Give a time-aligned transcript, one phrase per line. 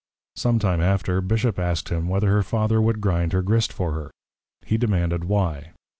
[0.35, 4.09] Some time after, Bishop asked him, whether her Father would grind her Grist for her?
[4.65, 5.73] He demanded why?